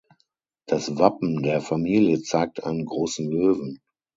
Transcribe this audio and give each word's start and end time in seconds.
Das 0.65 0.97
Wappen 0.97 1.43
der 1.43 1.61
Familie 1.61 2.23
zeigt 2.23 2.63
einen 2.63 2.85
großen 2.85 3.29
Löwen. 3.29 3.81